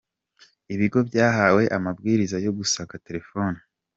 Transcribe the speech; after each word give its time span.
Ibigo 0.73 0.99
byahawe 1.09 1.63
amabwiriza 1.77 2.37
yo 2.45 2.51
gusaka 2.57 2.93
telefoni. 3.05 3.59